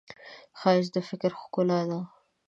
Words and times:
ښایست 0.59 0.91
د 0.93 0.97
فکر 1.09 1.31
ښکلا 1.41 1.79
ده 1.89 1.99